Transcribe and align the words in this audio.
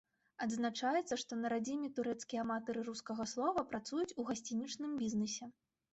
Адзначаецца, 0.43 1.17
што 1.23 1.37
на 1.41 1.51
радзіме 1.53 1.91
турэцкія 1.99 2.39
аматары 2.45 2.79
рускага 2.89 3.27
слова 3.35 3.65
працуюць 3.75 4.15
у 4.25 4.29
гасцінічным 4.31 4.91
бізнэсе. 5.03 5.45